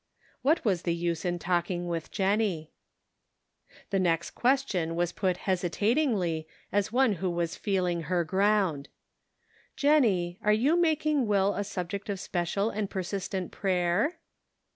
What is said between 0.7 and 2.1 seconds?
the use in talking with